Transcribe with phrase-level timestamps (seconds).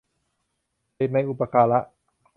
[0.95, 1.79] เด็กในอุปการะ